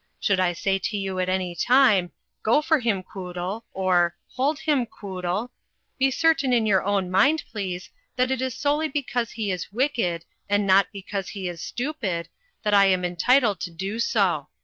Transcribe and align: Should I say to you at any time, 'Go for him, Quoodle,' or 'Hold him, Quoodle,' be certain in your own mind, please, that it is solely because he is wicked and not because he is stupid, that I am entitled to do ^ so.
Should 0.19 0.39
I 0.39 0.53
say 0.53 0.79
to 0.79 0.97
you 0.97 1.19
at 1.19 1.29
any 1.29 1.53
time, 1.53 2.11
'Go 2.41 2.63
for 2.63 2.79
him, 2.79 3.03
Quoodle,' 3.03 3.65
or 3.71 4.15
'Hold 4.29 4.57
him, 4.61 4.87
Quoodle,' 4.87 5.51
be 5.99 6.09
certain 6.09 6.51
in 6.51 6.65
your 6.65 6.83
own 6.83 7.11
mind, 7.11 7.43
please, 7.51 7.91
that 8.15 8.31
it 8.31 8.41
is 8.41 8.55
solely 8.55 8.87
because 8.87 9.29
he 9.33 9.51
is 9.51 9.71
wicked 9.71 10.25
and 10.49 10.65
not 10.65 10.87
because 10.91 11.29
he 11.29 11.47
is 11.47 11.61
stupid, 11.61 12.29
that 12.63 12.73
I 12.73 12.87
am 12.87 13.05
entitled 13.05 13.59
to 13.59 13.69
do 13.69 13.97
^ 13.97 14.01
so. 14.01 14.47